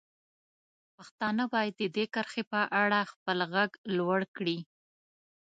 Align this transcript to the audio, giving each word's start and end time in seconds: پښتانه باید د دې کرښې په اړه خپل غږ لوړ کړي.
پښتانه 0.97 1.43
باید 1.53 1.73
د 1.77 1.83
دې 1.95 2.05
کرښې 2.13 2.43
په 2.51 2.61
اړه 2.83 2.99
خپل 3.11 3.37
غږ 3.53 3.71
لوړ 3.97 4.19
کړي. 4.35 4.57